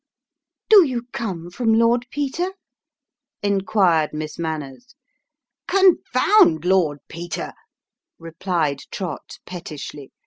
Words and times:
"Do 0.71 0.83
you 0.83 1.03
come 1.13 1.51
from 1.51 1.75
Lord 1.75 2.07
Peter?" 2.09 2.53
inquired 3.43 4.15
Miss 4.15 4.39
Manners. 4.39 4.95
"Confound 5.67 6.65
Lord 6.65 6.97
Peter," 7.07 7.53
replied 8.17 8.79
Trott 8.89 9.37
pettishly. 9.45 10.11